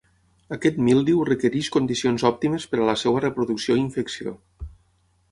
Aquest 0.55 0.77
míldiu 0.85 1.19
requereix 1.27 1.67
condicions 1.75 2.25
òptimes 2.29 2.65
per 2.71 2.79
a 2.79 2.87
la 2.87 2.95
seva 3.01 3.21
reproducció 3.25 3.77
i 3.77 3.83
infecció. 3.83 4.33